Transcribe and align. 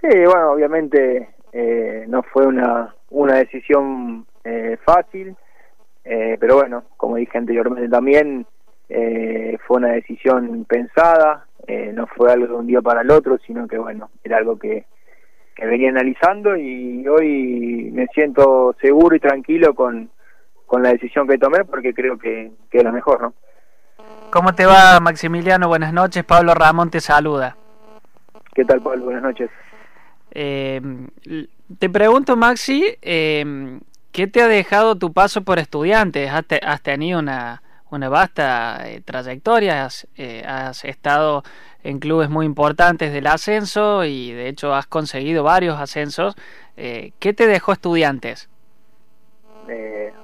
Sí, 0.00 0.08
bueno, 0.08 0.52
obviamente 0.52 1.28
eh, 1.52 2.04
no 2.08 2.22
fue 2.22 2.46
una, 2.46 2.94
una 3.10 3.34
decisión 3.34 4.26
eh, 4.44 4.78
fácil, 4.84 5.36
eh, 6.04 6.36
pero 6.40 6.56
bueno, 6.56 6.84
como 6.96 7.16
dije 7.16 7.36
anteriormente 7.36 7.88
también, 7.88 8.46
fue 9.66 9.76
una 9.76 9.92
decisión 9.92 10.64
pensada, 10.64 11.46
no 11.92 12.08
fue 12.08 12.32
algo 12.32 12.48
de 12.48 12.54
un 12.54 12.66
día 12.66 12.82
para 12.82 13.02
el 13.02 13.10
otro, 13.12 13.38
sino 13.46 13.68
que 13.68 13.78
bueno, 13.78 14.10
era 14.24 14.38
algo 14.38 14.58
que, 14.58 14.84
que 15.54 15.64
venía 15.64 15.90
analizando 15.90 16.56
y 16.56 17.06
hoy 17.06 17.90
me 17.92 18.08
siento 18.08 18.74
seguro 18.80 19.14
y 19.14 19.20
tranquilo 19.20 19.74
con, 19.74 20.10
con 20.66 20.82
la 20.82 20.90
decisión 20.90 21.28
que 21.28 21.38
tomé 21.38 21.64
porque 21.64 21.94
creo 21.94 22.18
que, 22.18 22.50
que 22.68 22.78
es 22.78 22.84
la 22.84 22.90
mejor, 22.90 23.22
¿no? 23.22 23.34
¿Cómo 24.30 24.54
te 24.54 24.64
va, 24.64 24.98
Maximiliano? 25.00 25.68
Buenas 25.68 25.92
noches. 25.92 26.24
Pablo 26.24 26.54
Ramón 26.54 26.90
te 26.90 27.00
saluda. 27.00 27.56
¿Qué 28.54 28.64
tal, 28.64 28.80
Pablo? 28.80 29.04
Buenas 29.04 29.22
noches. 29.22 29.50
Eh, 30.32 30.80
te 31.78 31.90
pregunto, 31.90 32.36
Maxi, 32.36 32.84
eh, 33.02 33.80
¿qué 34.12 34.26
te 34.26 34.42
ha 34.42 34.48
dejado 34.48 34.96
tu 34.96 35.12
paso 35.12 35.42
por 35.42 35.58
estudiantes? 35.58 36.30
Has, 36.30 36.82
tenido 36.82 37.18
una, 37.18 37.62
una 37.90 38.08
vasta 38.08 38.88
eh, 38.88 39.00
trayectoria, 39.00 39.84
has, 39.84 40.06
has, 40.46 40.84
estado 40.84 41.42
en 41.82 41.98
clubes 41.98 42.28
muy 42.28 42.46
importantes 42.46 43.12
del 43.12 43.26
ascenso 43.26 44.04
y 44.04 44.32
de 44.32 44.48
hecho 44.48 44.74
has 44.74 44.86
conseguido 44.86 45.42
varios 45.42 45.78
ascensos. 45.78 46.36
¿Qué 46.76 47.34
te 47.34 47.46
dejó 47.46 47.72
estudiantes? 47.72 48.48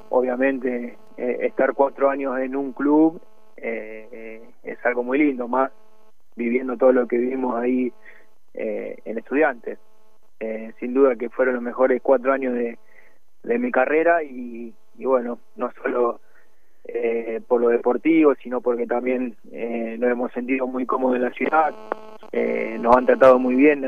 obviamente, 0.09 0.97
estar 1.17 1.75
cuatro 1.75 2.09
años 2.09 2.39
en 2.39 2.57
un 2.57 2.73
club 2.73 3.21
es 3.57 4.79
algo 4.85 5.03
muy 5.03 5.19
lindo, 5.19 5.47
más 5.47 5.71
viviendo 6.35 6.77
todo 6.77 6.93
lo 6.93 7.07
que 7.07 7.19
vivimos 7.19 7.55
ahí 7.57 7.93
en 8.55 9.19
estudiantes. 9.19 9.79
Eh, 10.41 10.73
sin 10.79 10.93
duda 10.93 11.17
que 11.17 11.31
fueron 11.31 11.55
los 11.55 11.63
mejores 11.63 12.01
cuatro 12.03 12.33
años 12.33 12.55
de, 12.55 12.79
de 13.43 13.59
mi 13.59 13.71
carrera 13.71 14.23
y, 14.23 14.75
bueno, 14.99 15.39
no 15.57 15.71
solo 15.83 16.21
eh, 16.85 17.41
por 17.47 17.61
lo 17.61 17.69
deportivo, 17.69 18.35
sino 18.43 18.61
porque 18.61 18.87
también 18.87 19.37
eh, 19.51 19.97
nos 19.99 20.11
hemos 20.11 20.33
sentido 20.33 20.67
muy 20.67 20.85
cómodos 20.85 21.17
en 21.17 21.23
la 21.23 21.31
ciudad, 21.31 21.75
nos 22.79 22.97
han 22.97 23.07
tratado 23.07 23.39
muy 23.39 23.55
bien, 23.55 23.85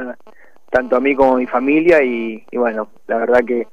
tanto 0.70 0.96
a 0.96 1.00
mí 1.00 1.14
como 1.14 1.34
a 1.34 1.38
mi 1.38 1.46
familia 1.46 2.02
y, 2.02 2.44
bueno, 2.52 2.88
la 3.06 3.18
verdad 3.18 3.40
que, 3.46 3.66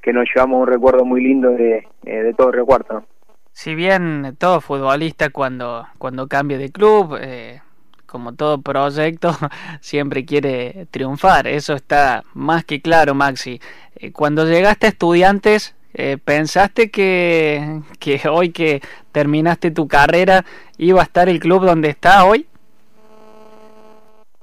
que 0.00 0.12
nos 0.12 0.28
llevamos 0.32 0.62
un 0.62 0.68
recuerdo 0.68 1.04
muy 1.04 1.22
lindo 1.22 1.50
de, 1.50 1.86
de 2.02 2.34
todo 2.34 2.48
el 2.48 2.54
recuerdo. 2.54 3.04
Si 3.52 3.74
bien 3.74 4.36
todo 4.38 4.60
futbolista 4.60 5.30
cuando, 5.30 5.86
cuando 5.98 6.28
cambia 6.28 6.56
de 6.56 6.70
club, 6.70 7.18
eh, 7.20 7.60
como 8.10 8.34
todo 8.34 8.60
proyecto, 8.60 9.30
siempre 9.80 10.24
quiere 10.24 10.86
triunfar. 10.90 11.46
Eso 11.46 11.74
está 11.74 12.24
más 12.34 12.64
que 12.64 12.82
claro, 12.82 13.14
Maxi. 13.14 13.60
Eh, 13.96 14.12
cuando 14.12 14.44
llegaste 14.44 14.86
a 14.86 14.90
estudiantes, 14.90 15.74
eh, 15.94 16.18
¿pensaste 16.22 16.90
que, 16.90 17.80
que 17.98 18.20
hoy 18.28 18.50
que 18.50 18.80
terminaste 19.12 19.70
tu 19.70 19.86
carrera 19.88 20.44
iba 20.76 21.00
a 21.00 21.04
estar 21.04 21.28
el 21.28 21.40
club 21.40 21.64
donde 21.64 21.88
está 21.88 22.24
hoy? 22.24 22.46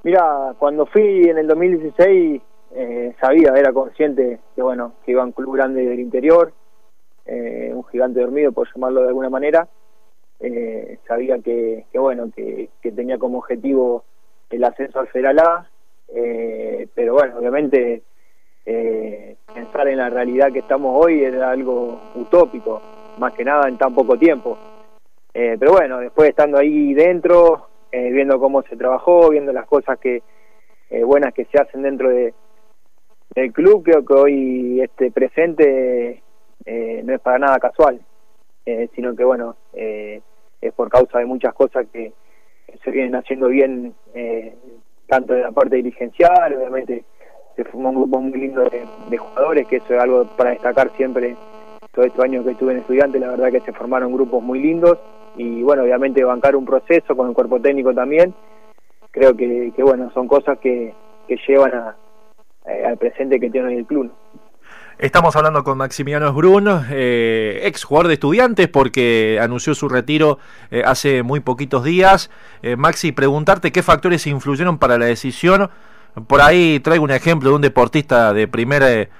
Mira, 0.03 0.53
cuando 0.57 0.85
fui 0.85 1.29
en 1.29 1.37
el 1.37 1.47
2016 1.47 2.41
eh, 2.75 3.15
sabía, 3.19 3.53
era 3.55 3.73
consciente 3.73 4.39
que 4.55 4.61
bueno, 4.61 4.93
que 5.05 5.11
iba 5.11 5.21
a 5.21 5.25
un 5.25 5.33
club 5.33 5.55
grande 5.55 5.85
del 5.85 5.99
interior, 5.99 6.53
un 7.29 7.83
gigante 7.91 8.21
dormido 8.21 8.53
por 8.53 8.73
llamarlo 8.73 9.01
de 9.01 9.09
alguna 9.09 9.29
manera, 9.29 9.67
eh, 10.39 10.99
sabía 11.07 11.39
que, 11.39 11.85
bueno 11.93 12.29
que, 12.35 12.69
tenía 12.95 13.17
como 13.17 13.39
objetivo 13.39 14.03
el 14.49 14.63
ascenso 14.63 14.99
al 14.99 15.07
Federal 15.07 15.39
A 15.39 15.69
eh, 16.13 16.87
pero 16.93 17.13
bueno 17.13 17.37
obviamente 17.37 18.03
eh, 18.65 19.35
pensar 19.53 19.87
en 19.87 19.97
la 19.97 20.09
realidad 20.09 20.51
que 20.51 20.59
estamos 20.59 21.03
hoy 21.03 21.23
era 21.23 21.51
algo 21.51 21.99
utópico 22.15 22.81
más 23.17 23.33
que 23.33 23.43
nada 23.43 23.67
en 23.67 23.77
tan 23.77 23.95
poco 23.95 24.17
tiempo. 24.17 24.57
Pero 25.33 25.73
bueno 25.73 25.99
después 25.99 26.29
estando 26.29 26.57
ahí 26.57 26.95
dentro 26.95 27.67
viendo 27.91 28.39
cómo 28.39 28.63
se 28.63 28.75
trabajó 28.75 29.29
viendo 29.29 29.53
las 29.53 29.67
cosas 29.67 29.99
que 29.99 30.23
buenas 31.03 31.31
que 31.33 31.45
se 31.45 31.59
hacen 31.59 31.83
dentro 31.83 32.09
de 32.09 32.33
del 33.35 33.53
club 33.53 33.83
creo 33.83 34.03
que 34.03 34.13
hoy 34.13 34.81
este 34.81 35.11
presente 35.11 36.23
no 36.65 37.13
es 37.13 37.21
para 37.21 37.37
nada 37.37 37.59
casual 37.59 38.01
eh, 38.67 38.89
sino 38.93 39.15
que 39.15 39.23
bueno, 39.23 39.55
eh, 39.71 40.21
es 40.61 40.73
por 40.73 40.89
causa 40.89 41.19
de 41.19 41.25
muchas 41.25 41.53
cosas 41.53 41.85
que, 41.91 42.13
se 42.83 42.91
vienen 42.91 43.15
haciendo 43.15 43.47
bien, 43.47 43.95
eh, 44.13 44.55
tanto 45.07 45.33
en 45.33 45.41
la 45.41 45.51
parte 45.51 45.77
dirigencial, 45.77 46.53
obviamente 46.53 47.05
se 47.55 47.63
formó 47.63 47.89
un 47.89 47.95
grupo 47.95 48.19
muy 48.19 48.39
lindo 48.39 48.69
de, 49.09 49.17
jugadores, 49.17 49.67
que 49.67 49.77
eso 49.77 49.93
es 49.95 49.99
algo 49.99 50.25
para 50.37 50.51
destacar 50.51 50.91
siempre, 50.95 51.35
todos 51.91 52.07
estos 52.07 52.23
años 52.23 52.45
que 52.45 52.51
estuve 52.51 52.73
en 52.73 52.79
estudiante, 52.79 53.19
la 53.19 53.29
verdad 53.29 53.51
que 53.51 53.61
se 53.61 53.73
formaron 53.73 54.13
grupos 54.13 54.43
muy 54.43 54.59
lindos, 54.59 54.99
y 55.37 55.63
bueno, 55.63 55.83
obviamente 55.83 56.23
bancar 56.23 56.55
un 56.55 56.65
proceso 56.65 57.15
con 57.15 57.29
el 57.29 57.33
cuerpo 57.33 57.59
técnico 57.59 57.93
también, 57.93 58.33
creo 59.11 59.35
que, 59.35 59.71
bueno, 59.79 60.11
son 60.11 60.27
cosas 60.27 60.59
que, 60.59 60.93
llevan 61.47 61.95
al 62.65 62.97
presente 62.97 63.39
que 63.39 63.49
tiene 63.49 63.69
hoy 63.69 63.75
el 63.77 63.85
club. 63.85 64.11
Estamos 64.99 65.35
hablando 65.35 65.63
con 65.63 65.77
Maximiliano 65.77 66.33
Brun, 66.33 66.67
eh, 66.89 67.59
ex 67.65 67.83
jugador 67.83 68.07
de 68.07 68.15
estudiantes, 68.15 68.67
porque 68.67 69.37
anunció 69.39 69.75
su 69.75 69.87
retiro 69.87 70.39
eh, 70.71 70.81
hace 70.83 71.21
muy 71.21 71.39
poquitos 71.39 71.83
días. 71.83 72.31
Eh, 72.63 72.75
Maxi, 72.75 73.11
preguntarte 73.11 73.71
qué 73.71 73.83
factores 73.83 74.25
influyeron 74.25 74.79
para 74.79 74.97
la 74.97 75.05
decisión. 75.05 75.69
Por 76.25 76.41
ahí 76.41 76.79
traigo 76.79 77.03
un 77.03 77.11
ejemplo 77.11 77.51
de 77.51 77.55
un 77.55 77.61
deportista 77.61 78.33
de 78.33 78.47
primer 78.47 79.11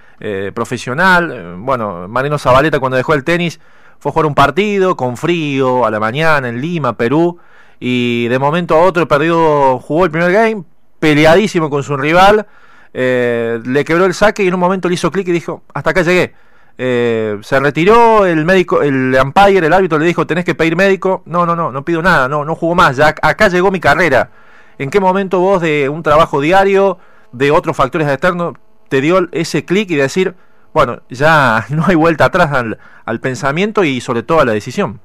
profesional. 0.56 1.58
Bueno, 1.60 2.08
Marino 2.08 2.40
Zabaleta 2.40 2.80
cuando 2.80 2.98
dejó 2.98 3.14
el 3.14 3.24
tenis 3.24 3.60
fue 4.00 4.10
a 4.10 4.14
jugar 4.14 4.26
un 4.26 4.34
partido 4.34 4.98
con 4.98 5.16
frío 5.16 5.86
a 5.86 5.92
la 5.92 6.00
mañana 6.00 6.50
en 6.50 6.60
Lima, 6.60 6.98
Perú, 6.98 7.38
y 7.80 8.28
de 8.30 8.40
momento 8.40 8.74
a 8.74 8.82
otro 8.82 9.08
perdió, 9.08 9.78
jugó 9.78 10.06
el 10.06 10.12
primer 10.12 10.32
game, 10.32 10.64
peleadísimo 11.00 11.70
con 11.70 11.84
su 11.84 11.96
rival 11.98 12.48
eh, 12.94 13.60
le 13.66 13.86
quebró 13.86 14.06
el 14.06 14.14
saque 14.14 14.44
y 14.44 14.48
en 14.48 14.54
un 14.54 14.60
momento 14.60 14.88
le 14.88 14.96
hizo 14.96 15.12
clic 15.12 15.28
y 15.28 15.32
dijo, 15.32 15.64
hasta 15.74 15.92
acá 15.92 16.02
llegué. 16.02 16.34
Eh, 16.80 17.40
se 17.42 17.60
retiró 17.60 18.26
el 18.26 18.46
médico, 18.46 18.84
el 18.84 19.18
umpire, 19.22 19.66
el 19.66 19.74
árbitro 19.74 19.98
le 19.98 20.06
dijo, 20.06 20.28
tenés 20.28 20.46
que 20.46 20.56
pedir 20.56 20.76
médico. 20.76 21.24
No, 21.26 21.46
no, 21.46 21.56
no, 21.56 21.72
no 21.72 21.84
pido 21.84 22.02
nada, 22.02 22.28
no, 22.28 22.46
no 22.46 22.56
jugo 22.56 22.76
más, 22.76 22.98
ya 22.98 23.08
acá 23.22 23.48
llegó 23.48 23.72
mi 23.72 23.80
carrera. 23.80 24.30
¿En 24.78 24.90
qué 24.90 25.00
momento 25.00 25.40
vos 25.40 25.62
de 25.62 25.90
un 25.90 26.04
trabajo 26.04 26.40
diario, 26.40 27.00
de 27.32 27.52
otros 27.52 27.76
factores 27.76 28.08
externos, 28.08 28.54
te 28.90 29.02
dio 29.02 29.28
ese 29.32 29.66
clic 29.66 29.90
y 29.90 29.96
decir, 29.96 30.36
bueno, 30.74 31.02
ya 31.10 31.66
no 31.70 31.86
hay 31.88 31.96
vuelta 31.96 32.26
atrás 32.26 32.52
al, 32.52 32.78
al 33.06 33.20
pensamiento 33.20 33.84
y 33.84 34.00
sobre 34.02 34.24
todo 34.24 34.42
a 34.42 34.46
la 34.46 34.54
decisión? 34.54 35.00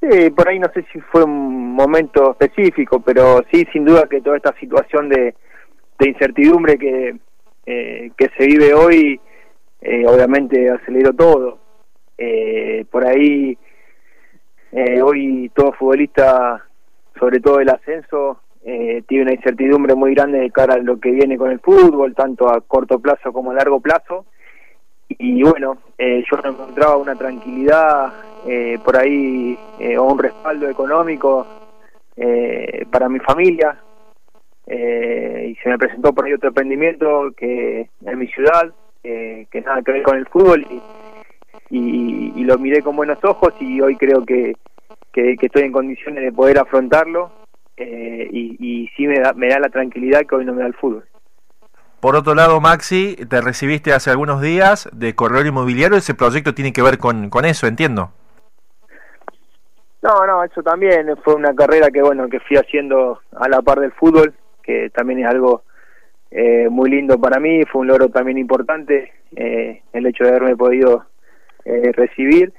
Sí, 0.00 0.30
por 0.30 0.48
ahí 0.48 0.58
no 0.58 0.70
sé 0.72 0.86
si 0.92 1.00
fue 1.00 1.24
un 1.24 1.74
momento 1.74 2.30
específico, 2.30 3.00
pero 3.00 3.42
sí, 3.52 3.66
sin 3.72 3.84
duda 3.84 4.06
que 4.08 4.20
toda 4.20 4.36
esta 4.36 4.54
situación 4.58 5.08
de, 5.08 5.34
de 5.98 6.08
incertidumbre 6.08 6.78
que, 6.78 7.16
eh, 7.66 8.10
que 8.16 8.30
se 8.36 8.46
vive 8.46 8.72
hoy, 8.72 9.20
eh, 9.80 10.06
obviamente 10.06 10.70
aceleró 10.70 11.12
todo. 11.12 11.58
Eh, 12.16 12.84
por 12.90 13.04
ahí, 13.06 13.56
hoy 15.02 15.50
todo 15.54 15.72
futbolista, 15.72 16.64
sobre 17.18 17.40
todo 17.40 17.60
el 17.60 17.68
ascenso, 17.68 18.40
tiene 18.62 19.22
una 19.22 19.32
incertidumbre 19.32 19.94
muy 19.94 20.14
grande 20.14 20.40
de 20.40 20.50
cara 20.50 20.74
a 20.74 20.78
lo 20.78 21.00
que 21.00 21.10
viene 21.10 21.38
con 21.38 21.50
el 21.50 21.60
fútbol, 21.60 22.14
tanto 22.14 22.52
a 22.52 22.60
corto 22.60 22.98
plazo 22.98 23.32
como 23.32 23.50
a 23.50 23.54
largo 23.54 23.80
plazo. 23.80 24.26
Y 25.08 25.42
bueno, 25.42 25.78
yo 25.98 26.36
no 26.42 26.50
encontraba 26.50 26.96
una 26.96 27.14
tranquilidad 27.14 28.12
por 28.84 28.96
ahí 28.98 29.58
o 29.96 30.02
un 30.02 30.18
respaldo 30.18 30.68
económico 30.68 31.46
para 32.90 33.08
mi 33.08 33.20
familia, 33.20 33.80
eh, 34.68 35.48
y 35.50 35.54
se 35.56 35.68
me 35.68 35.78
presentó 35.78 36.12
por 36.12 36.24
ahí 36.24 36.32
otro 36.32 36.48
emprendimiento 36.48 37.32
que 37.36 37.88
en 38.04 38.18
mi 38.18 38.26
ciudad, 38.28 38.72
que 39.02 39.62
nada 39.64 39.80
que 39.82 39.92
ver 39.92 40.02
con 40.02 40.18
el 40.18 40.26
fútbol 40.26 40.66
y, 40.70 40.82
y, 41.70 42.44
lo 42.44 42.58
miré 42.58 42.82
con 42.82 42.96
buenos 42.96 43.18
ojos 43.24 43.54
y 43.60 43.80
hoy 43.80 43.96
creo 43.96 44.24
que, 44.24 44.56
que, 45.12 45.36
estoy 45.40 45.62
en 45.62 45.72
condiciones 45.72 46.24
de 46.24 46.32
poder 46.32 46.58
afrontarlo 46.58 47.30
eh, 47.76 48.28
y, 48.30 48.56
y 48.58 48.88
sí 48.96 49.06
me 49.06 49.20
da, 49.20 49.32
me 49.34 49.48
da 49.48 49.58
la 49.58 49.68
tranquilidad 49.68 50.22
que 50.26 50.34
hoy 50.34 50.44
no 50.44 50.54
me 50.54 50.62
da 50.62 50.68
el 50.68 50.74
fútbol. 50.74 51.04
Por 52.00 52.14
otro 52.14 52.34
lado, 52.34 52.60
Maxi, 52.60 53.16
te 53.28 53.40
recibiste 53.40 53.92
hace 53.92 54.10
algunos 54.10 54.40
días 54.40 54.88
de 54.92 55.14
corredor 55.14 55.46
inmobiliario, 55.46 55.98
ese 55.98 56.14
proyecto 56.14 56.54
tiene 56.54 56.72
que 56.72 56.82
ver 56.82 56.98
con, 56.98 57.28
con 57.28 57.44
eso, 57.44 57.66
entiendo. 57.66 58.12
No, 60.00 60.26
no, 60.26 60.44
eso 60.44 60.62
también 60.62 61.08
fue 61.24 61.34
una 61.34 61.52
carrera 61.54 61.90
que 61.90 62.00
bueno 62.00 62.28
que 62.28 62.38
fui 62.38 62.56
haciendo 62.56 63.20
a 63.36 63.48
la 63.48 63.62
par 63.62 63.80
del 63.80 63.90
fútbol 63.92 64.32
que 64.68 64.90
también 64.90 65.20
es 65.20 65.26
algo 65.26 65.62
eh, 66.30 66.68
muy 66.70 66.90
lindo 66.90 67.18
para 67.18 67.40
mí, 67.40 67.64
fue 67.64 67.80
un 67.80 67.86
logro 67.86 68.10
también 68.10 68.36
importante 68.36 69.12
eh, 69.34 69.80
el 69.94 70.06
hecho 70.06 70.24
de 70.24 70.30
haberme 70.30 70.56
podido 70.56 71.06
eh, 71.64 71.90
recibir. 71.92 72.52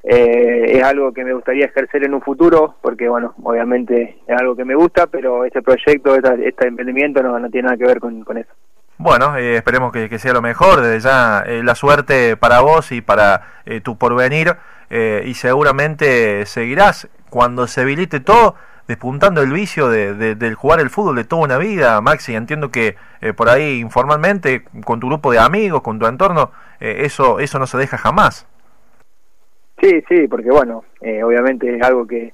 Es 0.00 0.82
algo 0.84 1.12
que 1.12 1.24
me 1.24 1.34
gustaría 1.34 1.66
ejercer 1.66 2.04
en 2.04 2.14
un 2.14 2.22
futuro, 2.22 2.76
porque 2.80 3.08
bueno, 3.08 3.34
obviamente 3.42 4.18
es 4.26 4.40
algo 4.40 4.56
que 4.56 4.64
me 4.64 4.74
gusta, 4.74 5.08
pero 5.08 5.44
este 5.44 5.60
proyecto, 5.60 6.14
este, 6.14 6.68
emprendimiento 6.68 7.22
no, 7.22 7.38
no, 7.38 7.50
tiene 7.50 7.66
nada 7.66 7.76
que 7.76 7.84
ver 7.84 7.98
con, 7.98 8.38
eso. 8.38 8.50
Bueno, 8.96 9.36
esperemos 9.36 9.92
que, 9.92 10.18
sea 10.18 10.32
lo 10.32 10.40
mejor, 10.40 10.80
desde 10.80 11.00
ya 11.00 11.44
la 11.62 11.74
suerte 11.74 12.36
para 12.36 12.60
vos 12.60 12.90
y 12.92 13.02
para 13.02 13.42
tu 13.82 13.98
porvenir, 13.98 14.54
y 14.88 15.34
seguramente 15.34 16.46
seguirás. 16.46 17.08
Cuando 17.28 17.66
se 17.66 17.82
habilite 17.82 18.20
todo, 18.20 18.54
despuntando 18.88 19.42
el 19.42 19.52
vicio 19.52 19.88
de, 19.88 20.34
del 20.34 20.54
jugar 20.56 20.80
el 20.80 20.90
fútbol 20.90 21.14
de 21.14 21.24
toda 21.24 21.44
una 21.44 21.58
vida, 21.58 22.00
Maxi. 22.00 22.34
Entiendo 22.34 22.70
que 22.70 22.96
por 23.36 23.48
ahí 23.48 23.78
informalmente, 23.78 24.64
con 24.84 24.98
tu 24.98 25.06
grupo 25.06 25.30
de 25.30 25.38
amigos, 25.38 25.82
con 25.82 25.98
tu 25.98 26.06
entorno, 26.06 26.50
eso, 26.80 27.38
eso 27.38 27.58
no 27.58 27.66
se 27.66 27.78
deja 27.78 27.98
jamás. 27.98 28.48
Sí, 29.80 30.02
sí, 30.08 30.26
porque 30.26 30.50
bueno, 30.50 30.84
eh, 31.00 31.22
obviamente 31.22 31.76
es 31.76 31.82
algo 31.82 32.06
que, 32.06 32.32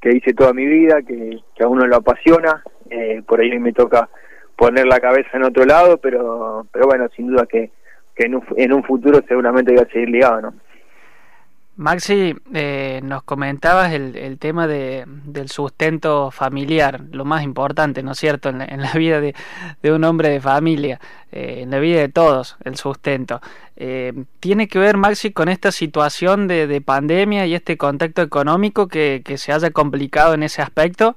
que 0.00 0.14
hice 0.14 0.34
toda 0.34 0.52
mi 0.52 0.66
vida, 0.66 1.00
que, 1.02 1.38
que 1.54 1.64
a 1.64 1.68
uno 1.68 1.86
lo 1.86 1.96
apasiona, 1.96 2.62
eh, 2.90 3.22
por 3.26 3.40
ahí 3.40 3.58
me 3.58 3.72
toca 3.72 4.10
poner 4.56 4.86
la 4.86 5.00
cabeza 5.00 5.30
en 5.34 5.44
otro 5.44 5.64
lado, 5.64 5.96
pero, 5.96 6.66
pero 6.70 6.86
bueno, 6.86 7.08
sin 7.16 7.28
duda 7.28 7.46
que, 7.46 7.70
que 8.14 8.26
en, 8.26 8.34
un, 8.34 8.44
en 8.56 8.72
un 8.74 8.84
futuro 8.84 9.20
seguramente 9.26 9.72
voy 9.72 9.82
a 9.82 9.90
seguir 9.90 10.10
ligado, 10.10 10.42
¿no? 10.42 10.54
Maxi, 11.76 12.34
eh, 12.52 13.00
nos 13.02 13.22
comentabas 13.22 13.92
el, 13.92 14.14
el 14.16 14.38
tema 14.38 14.66
de, 14.66 15.04
del 15.06 15.48
sustento 15.48 16.30
familiar, 16.30 17.00
lo 17.12 17.24
más 17.24 17.42
importante, 17.44 18.02
¿no 18.02 18.12
es 18.12 18.18
cierto?, 18.18 18.50
en 18.50 18.58
la, 18.58 18.92
vida 18.94 19.20
de, 19.20 19.34
un 19.90 20.04
hombre 20.04 20.28
de 20.28 20.40
familia, 20.40 21.00
eh, 21.30 21.60
en 21.62 21.70
la 21.70 21.78
vida 21.78 22.00
de 22.00 22.10
todos, 22.10 22.56
el 22.64 22.76
sustento. 22.76 23.40
Eh, 23.76 24.12
¿Tiene 24.38 24.68
que 24.68 24.78
ver, 24.78 24.98
Maxi, 24.98 25.32
con 25.32 25.48
esta 25.48 25.72
situación 25.72 26.46
de, 26.46 26.66
de 26.66 26.80
pandemia 26.82 27.46
y 27.46 27.54
este 27.54 27.78
contexto 27.78 28.20
económico 28.20 28.86
que, 28.86 29.22
que, 29.24 29.38
se 29.38 29.52
haya 29.52 29.70
complicado 29.70 30.34
en 30.34 30.42
ese 30.42 30.60
aspecto? 30.60 31.16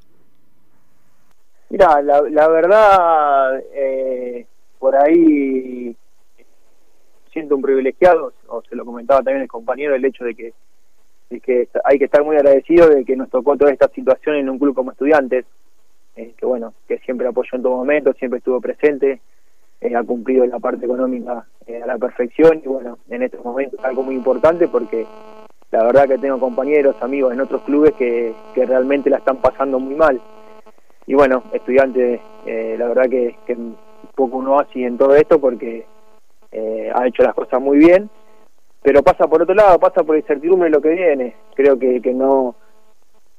Mira, 1.69 2.01
la, 2.01 2.21
la 2.29 2.47
verdad, 2.47 3.61
por 4.79 4.95
ahí 4.95 5.97
siento 7.35 7.57
un 7.57 7.61
privilegiado, 7.61 8.31
o 8.47 8.61
se 8.61 8.77
lo 8.77 8.85
comentaba 8.85 9.19
también 9.19 9.41
el 9.41 9.49
compañero, 9.49 9.93
el 9.93 10.05
hecho 10.05 10.23
de 10.23 10.35
que, 10.35 10.53
que 11.41 11.67
hay 11.83 11.99
que 11.99 12.05
estar 12.05 12.23
muy 12.23 12.37
agradecido 12.37 12.87
de 12.87 13.03
que 13.03 13.17
nos 13.17 13.29
tocó 13.29 13.57
toda 13.57 13.73
esta 13.73 13.89
situación 13.89 14.37
en 14.37 14.49
un 14.49 14.57
club 14.57 14.73
como 14.73 14.91
estudiantes, 14.91 15.45
eh, 16.15 16.33
que 16.37 16.45
bueno, 16.45 16.73
que 16.87 16.97
siempre 16.99 17.27
apoyó 17.27 17.49
en 17.51 17.61
todo 17.61 17.75
momento, 17.75 18.13
siempre 18.13 18.37
estuvo 18.37 18.61
presente, 18.61 19.19
eh, 19.81 19.95
ha 19.97 20.03
cumplido 20.03 20.45
la 20.45 20.59
parte 20.59 20.85
económica 20.85 21.45
eh, 21.67 21.81
a 21.83 21.85
la 21.85 21.97
perfección 21.97 22.61
y 22.63 22.69
bueno, 22.69 22.99
en 23.09 23.23
estos 23.23 23.43
momentos 23.43 23.79
es 23.79 23.85
algo 23.85 24.03
muy 24.03 24.15
importante 24.15 24.69
porque 24.69 25.05
la 25.71 25.83
verdad 25.83 26.07
que 26.07 26.17
tengo 26.17 26.39
compañeros, 26.39 26.95
amigos 27.01 27.33
en 27.33 27.41
otros 27.41 27.63
clubes 27.63 27.91
que, 27.95 28.33
que 28.53 28.65
realmente 28.65 29.09
la 29.09 29.17
están 29.17 29.41
pasando 29.41 29.77
muy 29.77 29.95
mal. 29.95 30.21
Y 31.05 31.15
bueno, 31.15 31.43
estudiantes, 31.51 32.21
la 32.45 32.87
verdad 32.87 33.09
que, 33.09 33.35
que 33.45 33.57
poco 34.15 34.37
uno 34.37 34.57
así 34.57 34.85
en 34.85 34.97
todo 34.97 35.15
esto 35.15 35.39
porque 35.39 35.85
eh, 36.57 36.89
ha 36.93 37.05
hecho 37.05 37.21
las 37.21 37.33
cosas 37.33 37.61
muy 37.61 37.77
bien, 37.77 38.09
pero 38.81 39.03
pasa 39.03 39.27
por 39.27 39.41
otro 39.41 39.53
lado, 39.53 39.77
pasa 39.77 40.03
por 40.03 40.15
incertidumbre 40.15 40.69
lo 40.69 40.81
que 40.81 40.89
viene. 40.89 41.35
Creo 41.53 41.77
que, 41.77 42.01
que 42.01 42.13
no, 42.13 42.55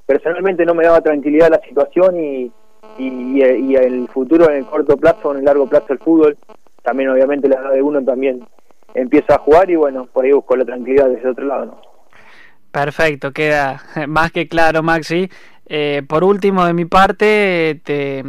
personalmente 0.05 0.65
no 0.65 0.75
me 0.75 0.85
daba 0.85 1.01
tranquilidad 1.01 1.49
la 1.49 1.61
situación 1.61 2.19
y, 2.19 2.51
y, 2.99 3.43
y, 3.43 3.75
el 3.75 4.07
futuro 4.09 4.49
en 4.51 4.57
el 4.57 4.65
corto 4.65 4.97
plazo, 4.97 5.31
en 5.31 5.39
el 5.39 5.45
largo 5.45 5.67
plazo 5.67 5.93
el 5.93 5.99
fútbol, 5.99 6.37
también 6.83 7.09
obviamente 7.09 7.49
la 7.49 7.55
edad 7.55 7.71
de 7.71 7.81
uno 7.81 8.03
también 8.03 8.47
empieza 8.93 9.35
a 9.35 9.39
jugar 9.39 9.69
y 9.71 9.75
bueno, 9.75 10.05
por 10.05 10.25
ahí 10.25 10.31
busco 10.31 10.55
la 10.55 10.65
tranquilidad 10.65 11.09
desde 11.09 11.29
otro 11.29 11.45
lado. 11.45 11.81
Perfecto, 12.71 13.31
queda 13.31 13.81
más 14.07 14.31
que 14.31 14.47
claro, 14.47 14.83
Maxi. 14.83 15.29
Eh, 15.69 16.03
por 16.07 16.23
último, 16.23 16.65
de 16.65 16.73
mi 16.73 16.85
parte, 16.85 17.81
te, 17.83 18.23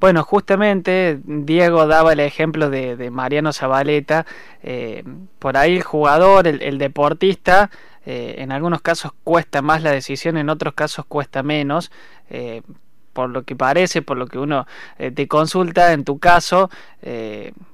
bueno, 0.00 0.24
justamente 0.24 1.20
Diego 1.24 1.86
daba 1.86 2.12
el 2.12 2.20
ejemplo 2.20 2.68
de, 2.68 3.10
Mariano 3.10 3.52
Zabaleta. 3.52 4.26
Eh, 4.62 5.04
por 5.38 5.56
ahí 5.56 5.76
el 5.76 5.82
jugador, 5.82 6.46
el, 6.48 6.78
deportista, 6.78 7.70
eh, 8.06 8.36
en 8.38 8.50
algunos 8.52 8.82
casos 8.82 9.12
cuesta 9.22 9.62
más 9.62 9.82
la 9.82 9.92
decisión, 9.92 10.36
en 10.36 10.48
otros 10.48 10.74
casos 10.74 11.04
cuesta 11.06 11.42
menos. 11.42 11.90
por 13.12 13.30
lo 13.30 13.44
que 13.44 13.54
parece, 13.54 14.02
por 14.02 14.16
lo 14.16 14.26
que 14.26 14.38
uno 14.40 14.66
te 14.96 15.28
consulta, 15.28 15.92
en 15.92 16.02
tu 16.02 16.18
caso, 16.18 16.68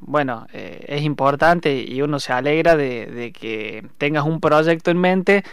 bueno, 0.01 0.47
es 0.53 1.03
importante 1.03 1.83
y 1.83 2.03
uno 2.03 2.21
se 2.21 2.35
alegra 2.35 2.77
de, 2.77 3.07
de 3.07 3.33
que 3.33 3.87
tengas 3.97 4.25
un 4.25 4.41
proyecto 4.41 4.91
en 4.91 4.99
mente 4.99 5.45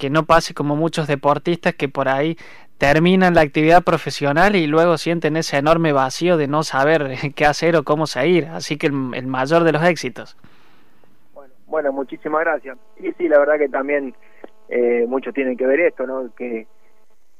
que 0.00 0.10
no 0.10 0.24
pase 0.24 0.54
como 0.54 0.74
muchos 0.76 1.06
deportistas 1.06 1.74
que 1.74 1.88
por 1.88 2.08
ahí 2.08 2.36
terminan 2.78 3.34
la 3.34 3.42
actividad 3.42 3.84
profesional 3.84 4.56
y 4.56 4.66
luego 4.66 4.96
sienten 4.96 5.36
ese 5.36 5.58
enorme 5.58 5.92
vacío 5.92 6.38
de 6.38 6.48
no 6.48 6.62
saber 6.62 7.02
qué 7.36 7.44
hacer 7.44 7.76
o 7.76 7.84
cómo 7.84 8.06
seguir. 8.06 8.46
Así 8.46 8.78
que 8.78 8.86
el, 8.86 9.26
mayor 9.26 9.62
de 9.62 9.72
los 9.72 9.84
éxitos. 9.84 10.38
Bueno, 11.66 11.92
muchísimas 11.92 12.40
gracias. 12.40 12.78
Y 12.98 13.12
sí, 13.12 13.28
la 13.28 13.38
verdad 13.38 13.58
que 13.58 13.68
también 13.68 14.14
eh, 14.70 15.04
muchos 15.06 15.34
tienen 15.34 15.56
que 15.56 15.66
ver 15.66 15.80
esto, 15.80 16.06
¿no? 16.06 16.34
Que, 16.34 16.66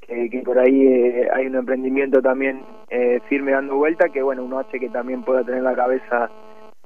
que, 0.06 0.42
por 0.44 0.58
ahí 0.58 0.86
eh, 0.86 1.28
hay 1.32 1.46
un 1.46 1.56
emprendimiento 1.56 2.20
también 2.20 2.62
eh, 2.90 3.20
firme 3.28 3.52
dando 3.52 3.76
vuelta 3.76 4.10
que, 4.10 4.22
bueno, 4.22 4.44
uno 4.44 4.58
hace 4.58 4.78
que 4.78 4.90
también 4.90 5.24
pueda 5.24 5.42
tener 5.44 5.62
la 5.62 5.74
cabeza 5.74 6.30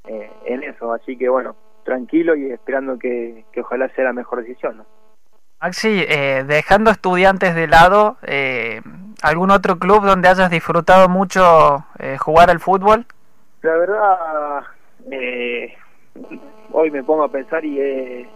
eh, 0.07 0.31
en 0.47 0.63
eso. 0.63 0.93
Así 0.93 1.17
que, 1.17 1.29
bueno, 1.29 1.57
tranquilo 1.85 2.37
y 2.37 2.53
esperando 2.53 2.97
que, 2.97 3.45
que 3.53 3.61
ojalá 3.63 3.89
sea 3.89 4.05
la 4.05 4.13
mejor 4.13 4.43
decisión, 4.43 4.77
¿no? 4.79 5.04
Maxi, 5.61 6.05
eh, 6.09 6.45
dejando 6.47 6.91
estudiantes 6.91 7.55
de 7.55 7.67
lado, 7.67 8.17
eh, 8.27 8.83
¿algún 9.23 9.51
otro 9.51 9.79
club 9.79 10.05
donde 10.05 10.29
hayas 10.29 10.51
disfrutado 10.51 11.09
mucho 11.09 11.87
eh, 11.99 12.19
jugar 12.19 12.51
al 12.51 12.61
fútbol? 12.61 13.07
La 13.63 13.75
verdad, 13.77 14.63
hoy 16.71 16.91
me 16.91 17.03
pongo 17.03 17.25
a 17.25 17.33
pensar 17.33 17.65
y 17.65 17.81
he, 17.81 18.29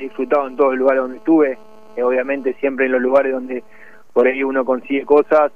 disfrutado 0.00 0.46
en 0.46 0.56
todos 0.56 0.70
los 0.70 0.78
lugares 0.78 1.02
donde 1.02 1.18
estuve, 1.18 1.58
obviamente 2.02 2.54
siempre 2.60 2.86
en 2.86 2.92
los 2.92 3.02
lugares 3.02 3.32
donde 3.32 3.62
por 4.14 4.26
ahí 4.26 4.42
uno 4.42 4.64
consigue 4.64 5.04
cosas, 5.04 5.52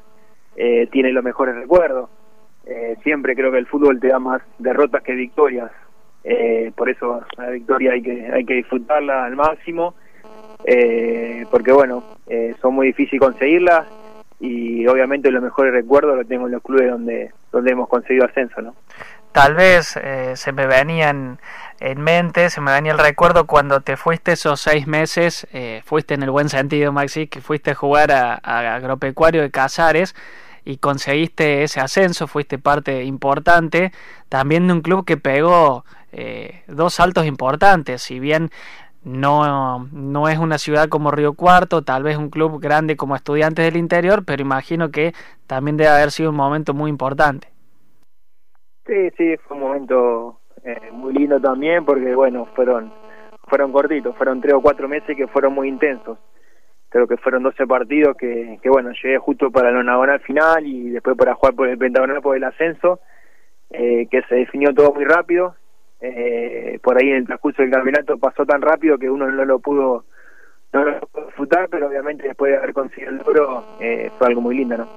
tiene 0.54 1.12
los 1.12 1.24
mejores 1.24 1.54
recuerdos. 1.54 2.10
siempre 3.02 3.34
creo 3.34 3.50
que 3.50 3.58
el 3.58 3.66
fútbol 3.66 3.98
te 3.98 4.08
da 4.08 4.18
más 4.18 4.42
derrotas 4.58 5.02
que 5.02 5.12
victorias, 5.12 5.70
por 6.76 6.90
eso 6.90 7.24
la 7.38 7.48
victoria 7.48 7.92
hay 7.92 8.02
que, 8.02 8.30
hay 8.30 8.44
que 8.44 8.54
disfrutarla 8.54 9.24
al 9.24 9.36
máximo 9.36 9.94
eh, 10.64 11.46
porque 11.50 11.72
bueno, 11.72 12.02
eh, 12.26 12.54
son 12.60 12.74
muy 12.74 12.88
difíciles 12.88 13.20
conseguirlas 13.20 13.86
y 14.40 14.86
obviamente 14.86 15.30
los 15.30 15.42
mejores 15.42 15.72
recuerdos 15.72 16.16
los 16.16 16.26
tengo 16.26 16.46
en 16.46 16.52
los 16.52 16.62
clubes 16.62 16.90
donde, 16.90 17.32
donde 17.52 17.72
hemos 17.72 17.88
conseguido 17.88 18.24
ascenso, 18.24 18.60
¿no? 18.60 18.74
Tal 19.34 19.56
vez 19.56 19.96
eh, 19.96 20.34
se 20.36 20.52
me 20.52 20.68
venían 20.68 21.40
en 21.80 22.00
mente, 22.00 22.50
se 22.50 22.60
me 22.60 22.70
venía 22.70 22.92
el 22.92 22.98
recuerdo 22.98 23.48
cuando 23.48 23.80
te 23.80 23.96
fuiste 23.96 24.34
esos 24.34 24.60
seis 24.60 24.86
meses, 24.86 25.48
eh, 25.52 25.82
fuiste 25.84 26.14
en 26.14 26.22
el 26.22 26.30
buen 26.30 26.48
sentido, 26.48 26.92
Maxi, 26.92 27.26
que 27.26 27.40
fuiste 27.40 27.72
a 27.72 27.74
jugar 27.74 28.12
a, 28.12 28.34
Agropecuario 28.76 29.42
de 29.42 29.50
Casares 29.50 30.14
y 30.64 30.76
conseguiste 30.76 31.64
ese 31.64 31.80
ascenso, 31.80 32.28
fuiste 32.28 32.58
parte 32.58 33.02
importante 33.02 33.90
también 34.28 34.68
de 34.68 34.74
un 34.74 34.82
club 34.82 35.04
que 35.04 35.16
pegó 35.16 35.84
eh, 36.12 36.62
dos 36.68 36.94
saltos 36.94 37.26
importantes, 37.26 38.02
si 38.02 38.20
bien 38.20 38.52
no, 39.04 39.86
no 39.92 40.28
es 40.28 40.38
una 40.38 40.58
ciudad 40.58 40.88
como 40.88 41.10
Río 41.10 41.34
Cuarto, 41.34 41.82
tal 41.82 42.02
vez 42.02 42.16
un 42.16 42.30
club 42.30 42.60
grande 42.60 42.96
como 42.96 43.14
Estudiantes 43.14 43.64
del 43.64 43.76
Interior, 43.76 44.24
pero 44.24 44.42
imagino 44.42 44.90
que 44.90 45.12
también 45.46 45.76
debe 45.76 45.90
haber 45.90 46.10
sido 46.10 46.30
un 46.30 46.36
momento 46.36 46.72
muy 46.72 46.90
importante. 46.90 47.48
Sí, 48.86 49.10
sí, 49.16 49.36
fue 49.46 49.56
un 49.56 49.62
momento 49.62 50.40
eh, 50.64 50.90
muy 50.92 51.12
lindo 51.12 51.38
también 51.40 51.84
porque, 51.84 52.14
bueno, 52.14 52.46
fueron, 52.54 52.92
fueron 53.46 53.72
cortitos, 53.72 54.16
fueron 54.16 54.40
tres 54.40 54.54
o 54.54 54.62
cuatro 54.62 54.88
meses 54.88 55.16
que 55.16 55.26
fueron 55.26 55.54
muy 55.54 55.68
intensos. 55.68 56.18
Creo 56.88 57.06
que 57.06 57.16
fueron 57.16 57.42
12 57.42 57.66
partidos 57.66 58.16
que, 58.16 58.58
que 58.62 58.70
bueno, 58.70 58.90
llegué 58.92 59.18
justo 59.18 59.50
para 59.50 59.70
el 59.70 59.76
onagonal 59.76 60.20
final 60.20 60.64
y 60.64 60.90
después 60.90 61.16
para 61.16 61.34
jugar 61.34 61.54
por 61.54 61.68
el 61.68 61.76
pentagonal 61.76 62.22
por 62.22 62.36
el 62.36 62.44
ascenso, 62.44 63.00
eh, 63.70 64.06
que 64.08 64.22
se 64.28 64.36
definió 64.36 64.72
todo 64.72 64.92
muy 64.94 65.04
rápido 65.04 65.56
eh, 66.00 66.78
por 66.82 66.98
ahí 66.98 67.10
en 67.10 67.16
el 67.16 67.26
transcurso 67.26 67.62
del 67.62 67.70
campeonato 67.70 68.18
pasó 68.18 68.44
tan 68.44 68.60
rápido 68.60 68.98
que 68.98 69.10
uno 69.10 69.30
no 69.30 69.44
lo 69.44 69.58
pudo 69.58 70.04
no 70.72 70.84
lo 70.84 71.00
pudo 71.00 71.26
disfrutar, 71.26 71.68
pero 71.70 71.86
obviamente 71.86 72.26
después 72.26 72.52
de 72.52 72.58
haber 72.58 72.74
conseguido 72.74 73.10
el 73.10 73.18
logro 73.18 73.64
eh, 73.80 74.10
fue 74.18 74.26
algo 74.26 74.40
muy 74.40 74.56
lindo, 74.56 74.76
¿no? 74.76 74.88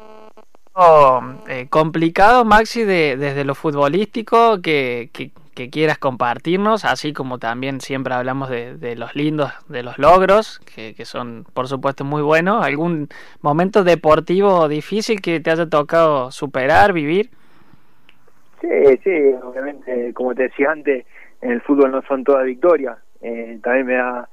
Oh, 0.73 1.21
eh, 1.47 1.67
complicado, 1.69 2.45
Maxi, 2.45 2.83
de, 2.83 3.17
desde 3.17 3.43
lo 3.43 3.55
futbolístico 3.55 4.61
que, 4.61 5.09
que, 5.11 5.31
quieras 5.71 5.97
compartirnos, 5.97 6.85
así 6.85 7.13
como 7.13 7.39
también 7.39 7.81
siempre 7.81 8.13
hablamos 8.13 8.47
de, 8.51 8.77
de 8.77 8.95
los 8.95 9.15
lindos, 9.15 9.51
de 9.69 9.81
los 9.81 9.97
logros, 9.97 10.59
que, 10.75 10.93
que, 10.93 11.03
son 11.03 11.47
por 11.51 11.67
supuesto 11.67 12.03
muy 12.03 12.21
buenos. 12.21 12.63
¿Algún 12.63 13.09
momento 13.41 13.83
deportivo 13.83 14.67
difícil 14.67 15.19
que 15.19 15.39
te 15.39 15.49
haya 15.49 15.67
tocado 15.67 16.29
superar, 16.29 16.93
vivir? 16.93 17.31
Sí, 18.61 18.67
sí, 19.03 19.33
obviamente, 19.43 20.13
como 20.13 20.33
te 20.33 20.43
decía 20.43 20.71
antes, 20.71 21.05
en 21.41 21.51
el 21.51 21.61
fútbol 21.61 21.91
no 21.91 22.01
son 22.03 22.23
todas 22.23 22.45
victorias. 22.45 22.97
Eh, 23.21 23.59
también 23.61 23.85
me 23.85 23.97
ha, 23.97 24.27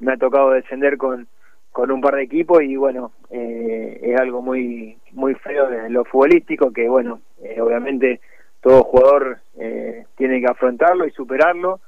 me 0.00 0.12
ha 0.12 0.16
tocado 0.16 0.50
descender 0.50 0.96
con, 0.96 1.28
con 1.72 1.90
un 1.90 2.00
par 2.00 2.16
de 2.16 2.22
equipos 2.22 2.62
y 2.62 2.76
bueno, 2.76 3.12
eh, 3.30 4.00
es 4.02 4.20
algo 4.20 4.42
muy 4.42 4.98
muy 5.12 5.34
feo 5.34 5.68
de 5.68 5.88
lo 5.90 6.04
futbolístico 6.04 6.72
que 6.72 6.88
bueno, 6.88 7.20
eh, 7.42 7.60
obviamente 7.60 8.20
todo 8.60 8.82
jugador 8.82 9.38
eh, 9.58 10.04
tiene 10.16 10.40
que 10.40 10.46
afrontarlo 10.46 11.06
y 11.06 11.10
superarlo, 11.12 11.80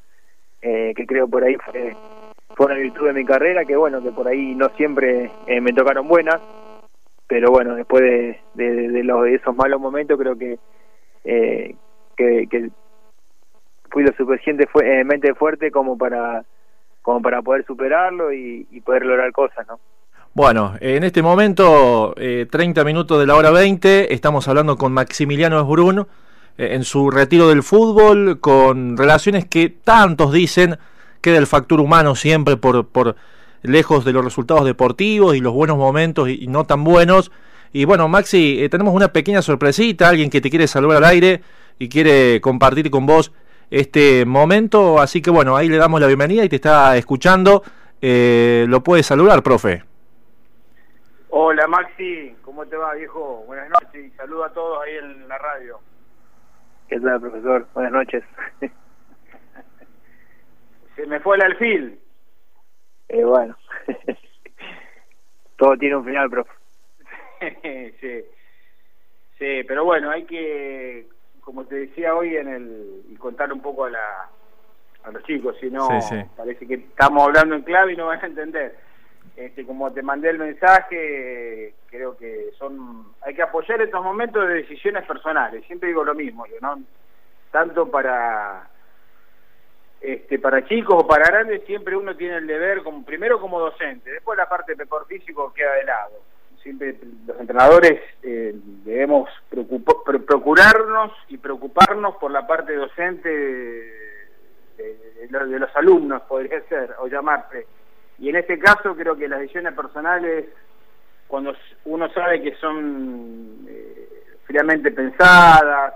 que 0.61 1.07
creo 1.09 1.27
por 1.29 1.43
ahí 1.43 1.57
fue, 1.57 1.95
fue 2.55 2.67
una 2.67 2.77
virtud 2.77 3.09
de 3.09 3.13
mi 3.15 3.25
carrera, 3.25 3.65
que 3.65 3.77
bueno, 3.77 4.01
que 4.01 4.13
por 4.13 4.29
ahí 4.29 4.55
no 4.55 4.69
siempre 4.77 5.29
me 5.61 5.73
tocaron 5.73 6.07
buenas, 6.07 6.41
pero 7.27 7.51
bueno, 7.51 7.75
después 7.75 8.01
de, 8.01 8.39
de, 8.55 9.03
los, 9.03 9.25
de 9.25 9.35
esos 9.35 9.57
malos 9.57 9.81
momentos 9.81 10.17
creo 10.17 10.39
que, 10.39 10.61
que, 11.25 11.77
que 12.17 12.71
fui 13.91 14.03
lo 14.03 14.13
suficientemente 14.17 15.35
fuerte 15.35 15.71
como 15.71 15.97
para 15.97 16.45
como 17.03 17.21
para 17.21 17.43
poder 17.43 17.67
superarlo 17.67 18.33
y, 18.33 18.65
poder 18.85 19.05
lograr 19.05 19.33
cosas, 19.33 19.67
¿no? 19.67 19.79
Bueno, 20.35 20.75
en 20.81 21.05
este 21.05 21.21
momento, 21.21 22.15
30 22.17 22.81
eh, 22.81 22.85
minutos 22.85 23.19
de 23.19 23.27
la 23.27 23.35
hora 23.35 23.51
20, 23.51 24.15
estamos 24.15 24.49
hablando 24.49 24.79
con 24.79 24.93
Maximiliano 24.93 25.61
Esbrun 25.61 26.07
eh, 26.57 26.69
en 26.75 26.85
su 26.85 27.11
retiro 27.11 27.49
del 27.49 27.63
fútbol, 27.63 28.41
con 28.41 28.97
relaciones 28.97 29.45
que 29.47 29.69
tantos 29.69 30.33
dicen 30.33 30.79
que 31.21 31.33
del 31.33 31.47
factor 31.47 31.81
humano 31.81 32.15
siempre 32.15 32.57
por, 32.57 32.87
por 32.87 33.17
lejos 33.63 34.05
de 34.05 34.13
los 34.13 34.25
resultados 34.25 34.65
deportivos 34.65 35.37
y 35.37 35.41
los 35.41 35.53
buenos 35.53 35.77
momentos 35.77 36.29
y, 36.31 36.47
no 36.47 36.65
tan 36.65 36.83
buenos. 36.83 37.31
Y 37.73 37.87
bueno, 37.87 38.07
Maxi, 38.07 38.63
eh, 38.63 38.69
tenemos 38.69 38.95
una 38.95 39.09
pequeña 39.13 39.41
sorpresita, 39.41 40.09
alguien 40.09 40.29
que 40.29 40.43
te 40.43 40.51
quiere 40.51 40.67
saludar 40.67 40.99
al 40.99 41.05
aire 41.05 41.41
y 41.79 41.89
quiere 41.89 42.41
compartir 42.43 42.91
con 42.91 43.07
vos 43.07 43.33
este 43.71 44.27
momento. 44.27 45.01
Así 45.01 45.23
que 45.23 45.31
bueno, 45.31 45.57
ahí 45.57 45.71
le 45.71 45.79
damos 45.79 45.99
la 46.01 46.07
bienvenida 46.07 46.45
y 46.45 46.51
te 46.51 46.57
está 46.57 46.97
escuchando. 46.99 47.63
Eh, 48.03 48.67
lo 48.69 48.83
puedes 48.83 49.07
saludar, 49.07 49.43
profe. 49.43 49.85
Hola 51.31 51.67
Maxi, 51.67 52.37
¿cómo 52.43 52.67
te 52.67 52.77
va 52.77 52.93
viejo? 52.93 53.45
Buenas 53.47 53.71
noches 53.71 54.05
y 54.05 54.11
saludo 54.17 54.45
a 54.45 54.53
todos 54.53 54.83
ahí 54.83 54.97
en 54.97 55.27
la 55.27 55.39
radio. 55.39 55.81
¿Qué 56.89 57.01
tal 57.01 57.21
profesor? 57.23 57.67
Buenas 57.73 57.93
noches. 57.93 58.23
Se 60.97 61.07
me 61.07 61.21
fue 61.21 61.37
el 61.37 61.43
alfil. 61.43 61.99
Eh, 63.09 63.25
bueno, 63.25 63.57
todo 65.57 65.75
tiene 65.79 65.97
un 65.97 66.05
final, 66.05 66.29
profe. 66.29 66.62
sí. 68.01 68.25
sí, 69.39 69.65
pero 69.67 69.85
bueno, 69.85 70.11
hay 70.11 70.25
que 70.25 71.07
como 71.41 71.65
te 71.65 71.75
decía 71.75 72.15
hoy 72.15 72.37
en 72.37 72.49
el 72.49 73.03
y 73.11 73.17
contar 73.17 73.53
un 73.53 73.61
poco 73.61 73.85
a 73.85 73.91
la 73.91 74.29
a 75.05 75.11
los 75.11 75.23
chicos, 75.25 75.57
si 75.61 75.69
no 75.69 75.89
parece 76.37 76.67
que 76.67 76.75
estamos 76.75 77.25
hablando 77.25 77.57
en 77.57 77.63
clave 77.63 77.93
y 77.93 77.97
no 77.97 78.07
van 78.07 78.23
a 78.23 78.27
entender. 78.27 78.77
Este, 79.37 79.65
como 79.65 79.93
te 79.93 80.03
mandé 80.03 80.31
el 80.31 80.39
mensaje, 80.39 81.75
creo 81.87 82.17
que 82.17 82.51
son 82.59 83.13
hay 83.23 83.35
que 83.35 83.43
apoyar 83.43 83.81
estos 83.81 84.03
momentos 84.03 84.47
de 84.47 84.55
decisiones 84.55 85.05
personales. 85.05 85.65
Siempre 85.67 85.89
digo 85.89 86.05
lo 86.05 86.15
mismo, 86.15 86.45
no 86.61 86.79
tanto 87.51 87.91
para 87.91 88.69
este, 90.01 90.39
para 90.39 90.65
chicos 90.67 91.03
o 91.03 91.07
para 91.07 91.27
grandes 91.27 91.65
siempre 91.65 91.97
uno 91.97 92.17
tiene 92.17 92.37
el 92.37 92.47
deber 92.47 92.83
como 92.83 93.05
primero 93.05 93.41
como 93.41 93.61
docente, 93.61 94.11
después 94.11 94.39
la 94.39 94.49
parte 94.49 94.75
físico 95.07 95.53
queda 95.53 95.75
de 95.75 95.85
lado 95.85 96.32
siempre 96.63 96.97
los 97.27 97.39
entrenadores 97.41 98.01
eh, 98.23 98.55
debemos 98.85 99.29
procurarnos 100.27 101.13
y 101.29 101.39
preocuparnos 101.39 102.17
por 102.17 102.31
la 102.31 102.47
parte 102.47 102.75
docente 102.75 103.29
de, 104.79 105.29
los 105.31 105.77
alumnos, 105.77 106.23
podría 106.23 106.61
ser, 106.69 106.95
o 106.99 107.07
llamarse. 107.07 107.67
Y 108.19 108.29
en 108.29 108.37
este 108.37 108.59
caso 108.59 108.95
creo 108.95 109.17
que 109.17 109.29
las 109.29 109.41
decisiones 109.41 109.75
personales, 109.75 110.47
cuando 111.27 111.55
uno 111.85 112.09
sabe 112.13 112.43
que 112.43 112.55
son 112.57 113.67
eh, 113.69 114.09
fríamente 114.45 114.91
pensadas, 114.91 115.95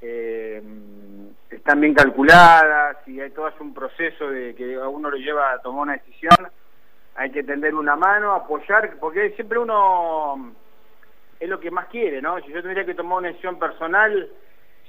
eh, 0.00 0.62
están 1.50 1.80
bien 1.80 1.94
calculadas 1.94 2.96
y 3.06 3.20
hay 3.20 3.30
todo 3.30 3.50
un 3.60 3.72
proceso 3.72 4.28
de 4.28 4.54
que 4.54 4.74
a 4.74 4.88
uno 4.88 5.10
lo 5.10 5.16
lleva 5.16 5.52
a 5.52 5.62
tomar 5.62 5.82
una 5.82 5.92
decisión, 5.94 6.48
hay 7.16 7.30
que 7.30 7.42
tender 7.42 7.74
una 7.74 7.96
mano, 7.96 8.32
apoyar, 8.32 8.96
porque 8.98 9.30
siempre 9.30 9.58
uno 9.58 10.52
es 11.38 11.48
lo 11.48 11.60
que 11.60 11.70
más 11.70 11.86
quiere, 11.86 12.20
¿no? 12.20 12.40
Si 12.40 12.52
yo 12.52 12.62
tendría 12.62 12.84
que 12.84 12.94
tomar 12.94 13.18
una 13.18 13.28
decisión 13.28 13.58
personal, 13.58 14.28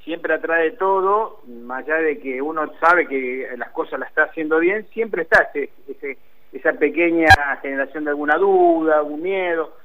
siempre 0.03 0.33
atrae 0.33 0.71
todo, 0.71 1.41
más 1.47 1.83
allá 1.83 1.97
de 1.97 2.19
que 2.19 2.41
uno 2.41 2.71
sabe 2.79 3.07
que 3.07 3.49
las 3.57 3.71
cosas 3.71 3.99
las 3.99 4.09
está 4.09 4.23
haciendo 4.23 4.59
bien, 4.59 4.87
siempre 4.93 5.23
está 5.23 5.49
ese, 5.53 6.17
esa 6.51 6.73
pequeña 6.73 7.27
generación 7.61 8.05
de 8.05 8.11
alguna 8.11 8.37
duda, 8.37 8.97
algún 8.97 9.21
miedo. 9.21 9.75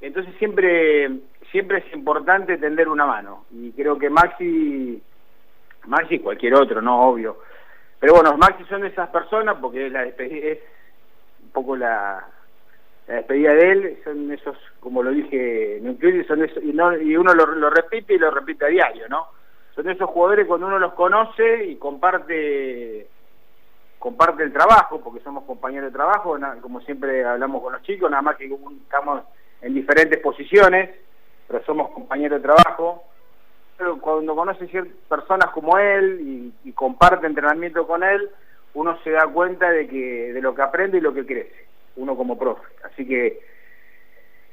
Entonces 0.00 0.34
siempre 0.38 1.10
siempre 1.50 1.78
es 1.78 1.92
importante 1.94 2.58
tender 2.58 2.88
una 2.88 3.06
mano. 3.06 3.44
Y 3.50 3.72
creo 3.72 3.98
que 3.98 4.10
Maxi, 4.10 5.02
Maxi 5.86 6.18
cualquier 6.18 6.54
otro, 6.54 6.80
no, 6.80 7.08
obvio. 7.08 7.38
Pero 7.98 8.14
bueno, 8.14 8.36
Maxi 8.36 8.64
son 8.64 8.84
esas 8.84 9.08
personas 9.10 9.56
porque 9.60 9.90
la, 9.90 10.04
es 10.04 10.58
poco 11.50 11.76
la, 11.76 12.26
despedida 13.14 13.54
de 13.54 13.72
él, 13.72 13.98
son 14.04 14.30
esos, 14.32 14.56
como 14.78 15.02
lo 15.02 15.10
dije, 15.10 15.80
son 16.26 16.44
esos, 16.44 16.62
y, 16.62 16.72
no, 16.72 16.96
y 16.96 17.16
uno 17.16 17.34
lo, 17.34 17.70
repite 17.70 18.14
y 18.14 18.18
lo 18.18 18.30
repite 18.30 18.66
a 18.66 18.68
diario, 18.68 19.08
¿no? 19.08 19.28
Son 19.74 19.88
esos 19.88 20.08
jugadores 20.10 20.46
cuando 20.46 20.66
uno 20.66 20.78
los 20.78 20.94
conoce 20.94 21.64
y 21.64 21.76
comparte 21.76 23.08
comparte 23.98 24.42
el 24.42 24.52
trabajo, 24.52 25.00
porque 25.00 25.20
somos 25.20 25.44
compañeros 25.44 25.92
de 25.92 25.96
trabajo, 25.96 26.38
como 26.62 26.80
siempre 26.80 27.22
hablamos 27.22 27.62
con 27.62 27.74
los 27.74 27.82
chicos, 27.82 28.10
nada 28.10 28.22
más 28.22 28.36
que 28.36 28.46
estamos 28.46 29.24
en 29.60 29.74
diferentes 29.74 30.18
posiciones, 30.20 30.88
pero 31.46 31.62
somos 31.64 31.90
compañeros 31.90 32.40
de 32.40 32.48
trabajo. 32.48 33.04
Pero 33.76 33.98
cuando 34.00 34.34
conoce 34.34 34.68
ciertas 34.68 34.94
personas 35.06 35.50
como 35.50 35.76
él 35.76 36.52
y 36.64 36.72
comparte 36.72 37.26
entrenamiento 37.26 37.86
con 37.86 38.02
él, 38.02 38.30
uno 38.74 38.98
se 39.02 39.10
da 39.10 39.26
cuenta 39.26 39.70
de 39.70 39.88
que 39.88 40.32
de 40.32 40.40
lo 40.40 40.54
que 40.54 40.62
aprende 40.62 40.98
y 40.98 41.00
lo 41.00 41.12
que 41.12 41.26
crece, 41.26 41.66
uno 41.96 42.16
como 42.16 42.38
profe. 42.38 42.66
Así 42.84 43.06
que, 43.06 43.40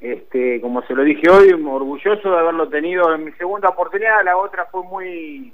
este, 0.02 0.62
como 0.62 0.82
se 0.84 0.94
lo 0.94 1.04
dije 1.04 1.30
hoy, 1.30 1.52
orgulloso 1.52 2.32
de 2.32 2.38
haberlo 2.38 2.70
tenido 2.70 3.14
en 3.14 3.26
mi 3.26 3.32
segunda 3.34 3.70
oportunidad, 3.70 4.24
la 4.24 4.38
otra 4.38 4.66
fue 4.66 4.84
muy, 4.84 5.54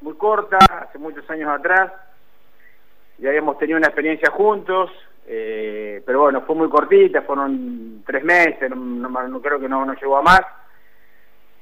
muy 0.00 0.14
corta, 0.14 0.58
hace 0.58 0.98
muchos 0.98 1.28
años 1.30 1.48
atrás, 1.50 1.92
ya 3.18 3.28
habíamos 3.28 3.58
tenido 3.58 3.78
una 3.78 3.88
experiencia 3.88 4.30
juntos, 4.30 4.90
eh, 5.26 6.02
pero 6.04 6.22
bueno, 6.22 6.42
fue 6.42 6.56
muy 6.56 6.68
cortita, 6.68 7.22
fueron 7.22 8.02
tres 8.06 8.24
meses, 8.24 8.70
no, 8.70 9.40
creo 9.40 9.60
que 9.60 9.68
no, 9.68 9.84
no 9.84 9.94
llegó 9.94 10.18
a 10.18 10.22
más 10.22 10.42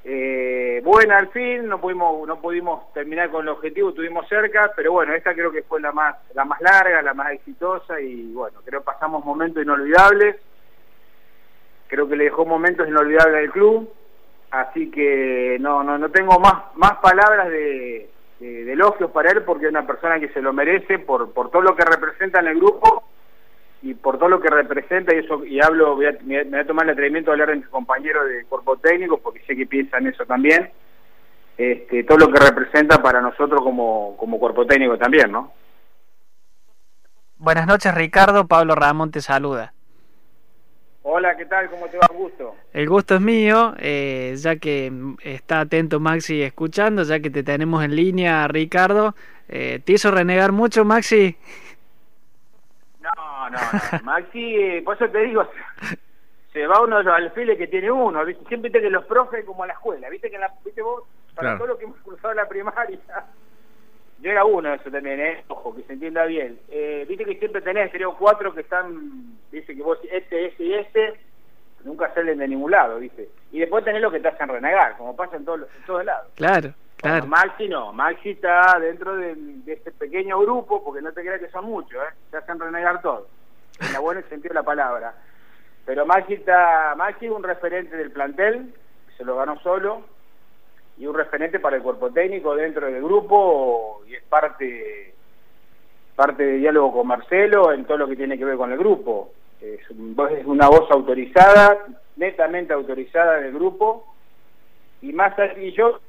eh, 0.04 0.80
buena 0.84 1.18
al 1.18 1.28
fin, 1.28 1.68
no 1.68 1.80
pudimos, 1.80 2.26
no 2.26 2.40
pudimos 2.40 2.92
terminar 2.92 3.30
con 3.30 3.42
el 3.42 3.50
objetivo, 3.50 3.90
estuvimos 3.90 4.28
cerca, 4.28 4.72
pero 4.74 4.92
bueno, 4.92 5.14
esta 5.14 5.32
creo 5.32 5.52
que 5.52 5.62
fue 5.62 5.80
la 5.80 5.92
más, 5.92 6.16
la 6.34 6.44
más 6.44 6.60
larga, 6.60 7.02
la 7.02 7.14
más 7.14 7.30
exitosa 7.32 8.00
y 8.00 8.32
bueno, 8.32 8.60
creo 8.64 8.80
que 8.80 8.86
pasamos 8.86 9.24
momentos 9.24 9.62
inolvidables, 9.62 10.36
creo 11.86 12.08
que 12.08 12.16
le 12.16 12.24
dejó 12.24 12.44
momentos 12.44 12.88
inolvidables 12.88 13.44
al 13.44 13.52
club, 13.52 13.92
así 14.50 14.90
que 14.90 15.58
no, 15.60 15.84
no, 15.84 15.96
no 15.98 16.10
tengo 16.10 16.38
más, 16.40 16.74
más 16.74 16.96
palabras 16.96 17.48
de, 17.48 18.10
de 18.40 18.72
elogios 18.72 19.10
para 19.12 19.30
él 19.30 19.42
porque 19.42 19.66
es 19.66 19.70
una 19.70 19.86
persona 19.86 20.18
que 20.18 20.30
se 20.30 20.42
lo 20.42 20.52
merece 20.52 20.98
por, 20.98 21.32
por 21.32 21.50
todo 21.50 21.62
lo 21.62 21.76
que 21.76 21.84
representa 21.84 22.40
en 22.40 22.48
el 22.48 22.56
grupo 22.56 23.04
y 23.82 23.94
por 23.94 24.16
todo 24.16 24.28
lo 24.28 24.40
que 24.40 24.48
representa, 24.48 25.14
y 25.14 25.18
eso 25.18 25.44
y 25.44 25.60
hablo, 25.60 25.96
voy 25.96 26.06
a, 26.06 26.16
me 26.24 26.44
voy 26.44 26.58
a 26.60 26.66
tomar 26.66 26.86
el 26.86 26.92
atrevimiento 26.92 27.30
de 27.30 27.34
hablar 27.34 27.48
de 27.50 27.56
mis 27.56 27.68
compañeros 27.68 28.28
de 28.28 28.44
cuerpo 28.44 28.76
técnico, 28.76 29.18
porque 29.18 29.40
sé 29.40 29.56
que 29.56 29.66
piensan 29.66 30.06
eso 30.06 30.24
también, 30.24 30.70
este, 31.58 32.04
todo 32.04 32.18
lo 32.18 32.32
que 32.32 32.38
representa 32.38 33.02
para 33.02 33.20
nosotros 33.20 33.60
como, 33.60 34.16
como 34.16 34.38
cuerpo 34.38 34.64
técnico 34.66 34.96
también, 34.96 35.32
¿no? 35.32 35.52
Buenas 37.36 37.66
noches, 37.66 37.92
Ricardo. 37.92 38.46
Pablo 38.46 38.76
Ramón 38.76 39.10
te 39.10 39.20
saluda. 39.20 39.74
Hola, 41.02 41.36
¿qué 41.36 41.44
tal? 41.46 41.68
¿Cómo 41.68 41.88
te 41.88 41.98
va? 41.98 42.06
Un 42.12 42.18
gusto. 42.18 42.54
El 42.72 42.88
gusto 42.88 43.16
es 43.16 43.20
mío, 43.20 43.74
eh, 43.78 44.34
ya 44.36 44.54
que 44.56 44.92
está 45.24 45.58
atento 45.58 45.98
Maxi 45.98 46.40
escuchando, 46.40 47.02
ya 47.02 47.18
que 47.18 47.30
te 47.30 47.42
tenemos 47.42 47.82
en 47.82 47.96
línea, 47.96 48.46
Ricardo. 48.46 49.16
Eh, 49.48 49.80
¿Te 49.84 49.94
hizo 49.94 50.12
renegar 50.12 50.52
mucho, 50.52 50.84
Maxi? 50.84 51.36
No, 53.52 53.58
no, 53.58 54.04
Maxi, 54.04 54.80
por 54.84 54.96
eso 54.96 55.08
te 55.08 55.18
digo, 55.20 55.46
se 56.52 56.66
va 56.66 56.82
uno 56.82 56.98
de 56.98 57.04
los 57.04 57.14
alfiles 57.14 57.58
que 57.58 57.66
tiene 57.66 57.90
uno. 57.90 58.24
Siempre 58.24 58.58
viste 58.58 58.80
que 58.80 58.90
los 58.90 59.04
profes, 59.04 59.44
como 59.44 59.64
a 59.64 59.66
la 59.66 59.74
escuela, 59.74 60.08
viste 60.08 60.30
que 60.30 60.38
la, 60.38 60.52
viste 60.64 60.82
vos, 60.82 61.04
para 61.34 61.56
todo 61.56 61.68
lo 61.68 61.78
que 61.78 61.84
hemos 61.84 61.98
cruzado 61.98 62.34
la 62.34 62.48
primaria, 62.48 62.98
yo 64.20 64.30
era 64.30 64.44
uno 64.44 64.68
de 64.68 64.76
eso 64.76 64.90
también, 64.90 65.20
¿eh? 65.20 65.44
ojo, 65.48 65.74
que 65.74 65.82
se 65.82 65.94
entienda 65.94 66.24
bien. 66.26 66.58
Eh, 66.70 67.04
viste 67.08 67.24
que 67.24 67.38
siempre 67.38 67.60
tenés 67.60 67.90
tres 67.90 68.06
o 68.06 68.16
cuatro 68.16 68.54
que 68.54 68.60
están, 68.60 69.36
dice 69.50 69.74
que 69.74 69.82
vos, 69.82 69.98
este, 70.10 70.46
este 70.46 70.64
y 70.64 70.74
este, 70.74 71.20
nunca 71.84 72.12
salen 72.14 72.38
de 72.38 72.48
ningún 72.48 72.70
lado, 72.70 72.98
¿viste? 72.98 73.28
Y 73.50 73.58
después 73.58 73.84
tenés 73.84 74.00
lo 74.00 74.10
que 74.10 74.20
te 74.20 74.28
hacen 74.28 74.48
renegar, 74.48 74.96
como 74.96 75.16
pasa 75.16 75.36
en, 75.36 75.44
todos 75.44 75.62
en 75.76 75.86
todos 75.86 76.04
lados. 76.04 76.28
Claro. 76.36 76.72
Claro. 76.98 77.26
Maxi 77.26 77.68
no, 77.68 77.92
Maxi 77.92 78.30
está 78.30 78.78
dentro 78.78 79.16
de, 79.16 79.34
este 79.66 79.90
pequeño 79.90 80.38
grupo, 80.38 80.84
porque 80.84 81.02
no 81.02 81.10
te 81.12 81.22
creas 81.22 81.40
que 81.40 81.50
son 81.50 81.64
muchos, 81.64 82.00
¿eh? 82.00 82.14
te 82.30 82.36
hacen 82.36 82.60
renegar 82.60 83.02
todo. 83.02 83.26
En 83.86 83.92
la 83.92 84.00
buena 84.00 84.22
sentido 84.22 84.50
de 84.50 84.60
la 84.60 84.62
palabra. 84.64 85.14
Pero 85.84 86.06
Maxi, 86.06 86.34
está, 86.34 86.94
Maxi 86.96 87.26
es 87.26 87.32
un 87.32 87.42
referente 87.42 87.96
del 87.96 88.12
plantel, 88.12 88.72
se 89.16 89.24
lo 89.24 89.36
ganó 89.36 89.58
solo, 89.60 90.02
y 90.98 91.06
un 91.06 91.14
referente 91.14 91.58
para 91.58 91.76
el 91.76 91.82
cuerpo 91.82 92.10
técnico 92.10 92.54
dentro 92.54 92.86
del 92.86 93.02
grupo, 93.02 94.02
y 94.06 94.14
es 94.14 94.22
parte, 94.24 95.14
parte 96.14 96.44
de 96.44 96.58
diálogo 96.58 96.92
con 96.92 97.06
Marcelo 97.06 97.72
en 97.72 97.84
todo 97.84 97.98
lo 97.98 98.08
que 98.08 98.16
tiene 98.16 98.38
que 98.38 98.44
ver 98.44 98.56
con 98.56 98.70
el 98.72 98.78
grupo. 98.78 99.32
Es, 99.60 99.80
una 100.44 100.68
voz 100.68 100.90
autorizada, 100.90 101.78
netamente 102.16 102.72
autorizada 102.72 103.40
del 103.40 103.52
grupo, 103.52 104.14
y 105.00 105.12
más 105.12 105.34
y 105.56 105.72
yo 105.72 106.00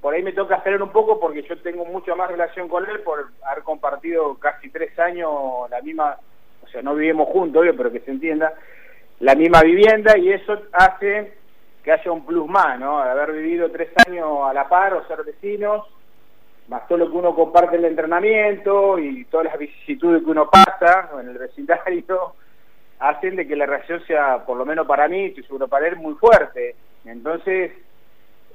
por 0.00 0.14
ahí 0.14 0.22
me 0.22 0.32
toca 0.32 0.56
hacer 0.56 0.82
un 0.82 0.90
poco 0.90 1.20
porque 1.20 1.42
yo 1.42 1.56
tengo 1.58 1.84
mucha 1.84 2.14
más 2.14 2.28
relación 2.28 2.68
con 2.68 2.88
él 2.88 3.00
por 3.00 3.28
haber 3.46 3.62
compartido 3.62 4.34
casi 4.38 4.68
tres 4.70 4.98
años 4.98 5.30
la 5.70 5.80
misma, 5.80 6.18
sea, 6.74 6.82
no 6.82 6.94
vivimos 6.94 7.28
juntos, 7.28 7.62
obvio, 7.62 7.76
pero 7.76 7.90
que 7.90 8.00
se 8.00 8.10
entienda, 8.10 8.52
la 9.20 9.34
misma 9.34 9.62
vivienda 9.62 10.18
y 10.18 10.30
eso 10.30 10.60
hace 10.72 11.34
que 11.82 11.92
haya 11.92 12.12
un 12.12 12.24
plus 12.24 12.48
más, 12.48 12.78
¿no? 12.80 13.04
De 13.04 13.10
haber 13.10 13.32
vivido 13.32 13.70
tres 13.70 13.90
años 14.06 14.40
a 14.48 14.54
la 14.54 14.68
par 14.68 14.94
o 14.94 15.06
ser 15.06 15.22
vecinos, 15.22 15.86
más 16.68 16.88
todo 16.88 16.98
lo 16.98 17.10
que 17.10 17.16
uno 17.16 17.34
comparte 17.34 17.76
en 17.76 17.84
el 17.84 17.90
entrenamiento 17.90 18.98
y 18.98 19.24
todas 19.26 19.46
las 19.46 19.58
vicisitudes 19.58 20.22
que 20.24 20.30
uno 20.30 20.48
pasa 20.50 21.10
en 21.20 21.28
el 21.28 21.38
vecindario, 21.38 22.34
hacen 22.98 23.36
de 23.36 23.46
que 23.46 23.56
la 23.56 23.66
reacción 23.66 24.02
sea, 24.06 24.44
por 24.46 24.56
lo 24.56 24.64
menos 24.64 24.86
para 24.86 25.08
mí, 25.08 25.26
estoy 25.26 25.44
seguro 25.44 25.68
para 25.68 25.88
él, 25.88 25.96
muy 25.96 26.14
fuerte. 26.14 26.74
Entonces, 27.04 27.72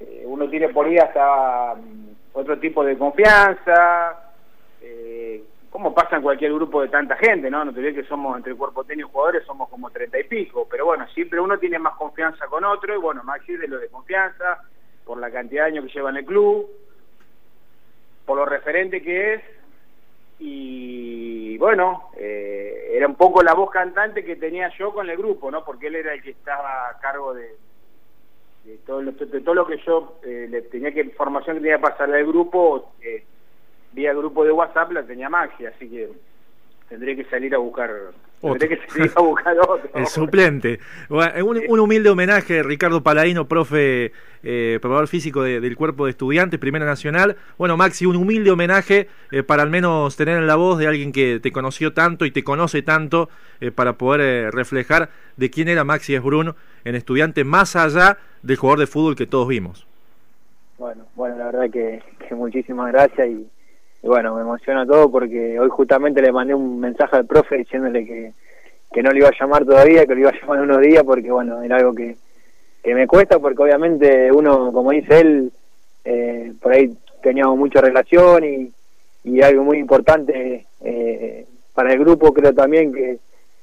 eh, 0.00 0.24
uno 0.26 0.48
tiene 0.48 0.70
por 0.70 0.86
ahí 0.86 0.98
hasta 0.98 1.74
mm, 1.74 2.08
otro 2.32 2.58
tipo 2.58 2.82
de 2.84 2.98
confianza, 2.98 4.32
eh, 4.80 5.44
como 5.70 5.94
pasa 5.94 6.16
en 6.16 6.22
cualquier 6.22 6.52
grupo 6.52 6.82
de 6.82 6.88
tanta 6.88 7.16
gente, 7.16 7.48
¿no? 7.50 7.64
No 7.64 7.72
te 7.72 7.94
que 7.94 8.04
somos 8.04 8.36
entre 8.36 8.54
cuerpo 8.54 8.84
técnico 8.84 9.08
y 9.08 9.12
jugadores, 9.12 9.46
somos 9.46 9.68
como 9.68 9.90
treinta 9.90 10.18
y 10.18 10.24
pico, 10.24 10.66
pero 10.68 10.84
bueno, 10.86 11.06
siempre 11.14 11.40
uno 11.40 11.58
tiene 11.58 11.78
más 11.78 11.94
confianza 11.94 12.46
con 12.48 12.64
otro, 12.64 12.94
y 12.94 12.98
bueno, 12.98 13.22
Maxi 13.22 13.56
de 13.56 13.68
lo 13.68 13.78
de 13.78 13.88
confianza, 13.88 14.62
por 15.04 15.18
la 15.18 15.30
cantidad 15.30 15.64
de 15.64 15.70
años 15.70 15.86
que 15.86 15.92
lleva 15.92 16.10
en 16.10 16.16
el 16.16 16.24
club, 16.24 16.68
por 18.26 18.36
lo 18.36 18.46
referente 18.46 19.00
que 19.00 19.34
es, 19.34 19.42
y 20.40 21.56
bueno, 21.58 22.10
eh, 22.16 22.92
era 22.92 23.06
un 23.06 23.14
poco 23.14 23.42
la 23.42 23.54
voz 23.54 23.70
cantante 23.70 24.24
que 24.24 24.36
tenía 24.36 24.70
yo 24.76 24.92
con 24.92 25.08
el 25.08 25.16
grupo, 25.16 25.50
¿no? 25.50 25.64
Porque 25.64 25.86
él 25.86 25.96
era 25.96 26.14
el 26.14 26.22
que 26.22 26.30
estaba 26.30 26.88
a 26.88 26.98
cargo 26.98 27.34
de 27.34 27.56
de 28.64 28.76
todo 28.78 29.02
lo, 29.02 29.12
de 29.12 29.40
todo 29.40 29.54
lo 29.54 29.66
que 29.66 29.78
yo 29.78 30.18
eh, 30.22 30.46
le 30.48 30.62
tenía 30.62 30.92
que 30.92 31.00
información 31.00 31.56
que 31.56 31.62
tenía 31.62 31.76
que 31.76 31.82
pasarle 31.82 32.18
al 32.18 32.26
grupo 32.26 32.92
eh, 33.00 33.24
vía 33.92 34.12
grupo 34.12 34.44
de 34.44 34.52
WhatsApp 34.52 34.92
la 34.92 35.02
tenía 35.02 35.28
Maxi 35.28 35.66
así 35.66 35.88
que 35.88 36.08
tendré 36.88 37.16
que 37.16 37.24
salir 37.24 37.54
a 37.54 37.58
buscar 37.58 37.90
Tendré 38.40 38.68
que 38.70 38.78
salir 38.88 39.12
a 39.14 39.20
buscar 39.20 39.54
otro. 39.58 39.90
el 39.94 40.06
suplente 40.06 40.80
un, 41.10 41.78
humilde 41.78 42.08
homenaje 42.08 42.62
Ricardo 42.62 43.02
Paladino 43.02 43.46
profe 43.46 44.12
eh, 44.42 44.78
probador 44.80 45.08
físico 45.08 45.42
del 45.42 45.76
cuerpo 45.76 46.06
de 46.06 46.12
estudiantes 46.12 46.58
Primera 46.58 46.86
Nacional 46.86 47.36
bueno 47.58 47.76
Maxi 47.76 48.06
un 48.06 48.16
humilde 48.16 48.50
homenaje 48.50 49.08
eh, 49.30 49.42
para 49.42 49.62
al 49.62 49.70
menos 49.70 50.16
tener 50.16 50.38
en 50.38 50.46
la 50.46 50.56
voz 50.56 50.78
de 50.78 50.86
alguien 50.86 51.12
que 51.12 51.38
te 51.40 51.52
conoció 51.52 51.92
tanto 51.92 52.24
y 52.24 52.30
te 52.30 52.42
conoce 52.42 52.82
tanto 52.82 53.28
para 53.74 53.92
poder 53.92 54.54
reflejar 54.54 55.10
de 55.36 55.50
quién 55.50 55.68
era 55.68 55.84
Maxi 55.84 56.14
Esbrun 56.14 56.54
en 56.84 56.94
estudiante 56.94 57.44
más 57.44 57.76
allá 57.76 58.18
del 58.42 58.56
jugador 58.56 58.80
de 58.80 58.86
fútbol 58.86 59.16
que 59.16 59.26
todos 59.26 59.48
vimos. 59.48 59.86
Bueno, 60.78 61.04
bueno, 61.14 61.36
la 61.36 61.46
verdad 61.46 61.70
que, 61.70 62.02
muchísimas 62.34 62.92
gracias 62.92 63.28
y, 63.28 63.46
bueno, 64.02 64.34
me 64.34 64.42
emociona 64.42 64.86
todo 64.86 65.10
porque 65.10 65.58
hoy 65.58 65.68
justamente 65.68 66.22
le 66.22 66.32
mandé 66.32 66.54
un 66.54 66.80
mensaje 66.80 67.16
al 67.16 67.26
profe 67.26 67.58
diciéndole 67.58 68.06
que, 68.06 68.32
que 68.92 69.02
no 69.02 69.10
le 69.10 69.18
iba 69.18 69.28
a 69.28 69.38
llamar 69.38 69.64
todavía, 69.64 70.06
que 70.06 70.14
lo 70.14 70.20
iba 70.20 70.30
a 70.30 70.40
llamar 70.40 70.60
unos 70.60 70.80
días 70.80 71.04
porque 71.04 71.30
bueno, 71.30 71.62
era 71.62 71.76
algo 71.76 71.94
que, 71.94 72.16
que 72.82 72.94
me 72.94 73.06
cuesta 73.06 73.38
porque 73.38 73.62
obviamente 73.62 74.32
uno, 74.32 74.72
como 74.72 74.90
dice 74.90 75.20
él, 75.20 75.52
eh, 76.04 76.52
por 76.60 76.72
ahí 76.72 76.96
teníamos 77.22 77.58
mucha 77.58 77.80
relación 77.80 78.44
y, 78.44 78.72
y 79.24 79.42
algo 79.42 79.64
muy 79.64 79.78
importante 79.78 80.66
eh, 80.82 81.46
para 81.74 81.92
el 81.92 81.98
grupo 81.98 82.32
creo 82.32 82.54
también 82.54 82.92
que 82.92 83.18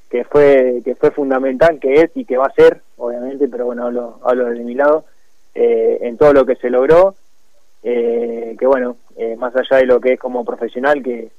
que 0.09 0.23
fue 0.23 0.81
que 0.83 0.95
fue 0.95 1.11
fundamental, 1.11 1.79
que 1.79 2.01
es 2.01 2.11
y 2.15 2.25
que 2.25 2.37
va 2.37 2.47
a 2.47 2.53
ser, 2.53 2.81
obviamente, 2.97 3.47
pero 3.47 3.65
bueno, 3.65 3.85
hablo, 3.85 4.19
hablo 4.23 4.45
de 4.45 4.63
mi 4.63 4.73
lado, 4.73 5.05
eh, 5.53 5.99
en 6.01 6.17
todo 6.17 6.33
lo 6.33 6.45
que 6.45 6.55
se 6.55 6.69
logró, 6.69 7.15
eh, 7.83 8.55
que 8.59 8.65
bueno, 8.65 8.97
eh, 9.15 9.35
más 9.37 9.55
allá 9.55 9.77
de 9.77 9.85
lo 9.85 9.99
que 9.99 10.13
es 10.13 10.19
como 10.19 10.45
profesional, 10.45 11.01
que, 11.01 11.29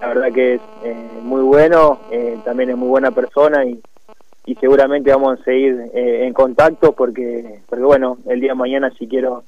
la 0.00 0.08
verdad 0.08 0.32
que 0.32 0.54
es 0.54 1.12
muy 1.22 1.42
bueno, 1.42 2.00
también 2.44 2.70
es 2.70 2.76
muy 2.76 2.88
buena 2.88 3.12
persona 3.12 3.64
y, 3.64 3.80
y 4.44 4.56
seguramente 4.56 5.12
vamos 5.12 5.38
a 5.38 5.44
seguir 5.44 5.90
en 5.94 6.32
contacto 6.32 6.92
porque, 6.92 7.60
porque 7.68 7.84
bueno, 7.84 8.18
el 8.26 8.40
día 8.40 8.50
de 8.50 8.56
mañana 8.56 8.90
si 8.98 9.06
quiero 9.06 9.44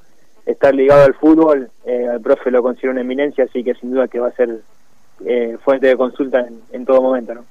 estar 0.46 0.72
ligado 0.72 1.04
al 1.04 1.14
fútbol, 1.14 1.70
al 1.84 2.20
profe 2.20 2.52
lo 2.52 2.62
considero 2.62 2.92
una 2.92 3.00
eminencia, 3.00 3.44
así 3.44 3.64
que 3.64 3.74
sin 3.74 3.90
duda 3.90 4.06
que 4.06 4.20
va 4.20 4.28
a 4.28 4.32
ser 4.32 4.60
fuente 5.64 5.88
de 5.88 5.96
consulta 5.96 6.38
en, 6.38 6.60
en 6.70 6.86
todo 6.86 7.02
momento, 7.02 7.34
¿no? 7.34 7.44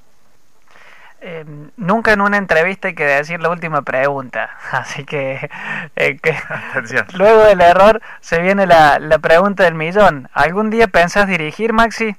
Eh, 1.20 1.44
nunca 1.76 2.12
en 2.12 2.20
una 2.20 2.36
entrevista 2.36 2.86
hay 2.86 2.94
que 2.94 3.04
decir 3.04 3.40
la 3.40 3.50
última 3.50 3.82
pregunta, 3.82 4.50
así 4.72 5.04
que, 5.04 5.50
eh, 5.96 6.16
luego 7.18 7.42
del 7.42 7.60
error 7.60 8.00
se 8.20 8.40
viene 8.40 8.66
la, 8.66 9.00
la, 9.00 9.18
pregunta 9.18 9.64
del 9.64 9.74
millón. 9.74 10.28
¿Algún 10.32 10.70
día 10.70 10.86
pensás 10.86 11.26
dirigir, 11.26 11.72
Maxi? 11.72 12.14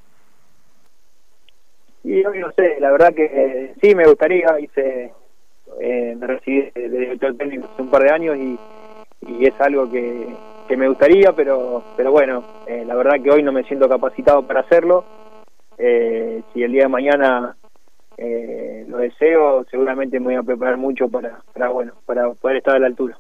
Y 2.04 2.24
yo 2.24 2.34
no 2.34 2.52
sé, 2.52 2.78
la 2.80 2.92
verdad 2.92 3.14
que 3.14 3.24
eh, 3.24 3.74
sí 3.82 3.96
me 3.96 4.06
gustaría, 4.06 4.60
hice, 4.60 5.14
me 5.80 6.28
recibí 6.28 6.70
de 6.76 6.90
director 6.90 7.38
técnico 7.38 7.70
hace 7.72 7.82
un 7.82 7.90
par 7.90 8.04
de 8.04 8.12
años 8.12 8.36
y, 8.36 8.60
y 9.28 9.46
es 9.46 9.54
algo 9.62 9.90
que, 9.90 10.28
que, 10.68 10.76
me 10.76 10.90
gustaría, 10.90 11.32
pero, 11.34 11.84
pero 11.96 12.12
bueno, 12.12 12.44
la 12.68 12.96
verdad 12.96 13.22
que 13.24 13.32
hoy 13.32 13.44
no 13.44 13.54
me 13.54 13.64
siento 13.64 13.88
capacitado 13.88 14.46
para 14.46 14.62
hacerlo. 14.62 15.06
si 15.78 16.64
el 16.64 16.72
día 16.72 16.84
de 16.84 16.90
mañana 16.90 17.56
eh, 18.22 18.86
lo 18.88 18.98
deseo, 18.98 19.66
seguramente 19.72 20.20
me 20.20 20.28
voy 20.28 20.36
a 20.36 20.44
preparar 20.44 20.78
mucho 20.78 21.08
para, 21.08 21.40
para, 21.54 21.70
bueno, 21.70 21.94
para 22.06 22.30
poder 22.34 22.58
estar 22.58 22.76
a 22.76 22.80
la 22.80 22.88
altura. 22.88 23.18